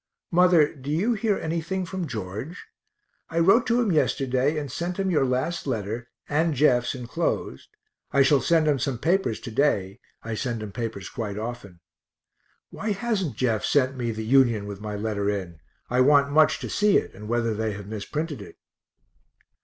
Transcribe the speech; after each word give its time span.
Mother, 0.31 0.73
do 0.73 0.89
you 0.89 1.13
hear 1.13 1.37
anything 1.37 1.85
from 1.85 2.07
George? 2.07 2.65
I 3.29 3.37
wrote 3.37 3.67
to 3.67 3.79
him 3.79 3.91
yesterday 3.91 4.57
and 4.57 4.71
sent 4.71 4.97
him 4.97 5.11
your 5.11 5.25
last 5.25 5.67
letter, 5.67 6.07
and 6.27 6.55
Jeff's 6.55 6.95
enclosed 6.95 7.69
I 8.11 8.23
shall 8.23 8.41
send 8.41 8.67
him 8.67 8.79
some 8.79 8.97
papers 8.97 9.39
to 9.41 9.51
day 9.51 9.99
I 10.23 10.33
send 10.33 10.63
him 10.63 10.71
papers 10.71 11.07
quite 11.07 11.37
often. 11.37 11.81
(Why 12.71 12.93
hasn't 12.93 13.35
Jeff 13.37 13.63
sent 13.63 13.95
me 13.95 14.09
the 14.09 14.25
Union 14.25 14.65
with 14.65 14.81
my 14.81 14.95
letter 14.95 15.29
in? 15.29 15.59
I 15.87 16.01
want 16.01 16.31
much 16.31 16.57
to 16.61 16.69
see 16.71 16.97
it, 16.97 17.13
and 17.13 17.27
whether 17.27 17.53
they 17.53 17.73
have 17.73 17.85
misprinted 17.85 18.41
it.) 18.41 18.55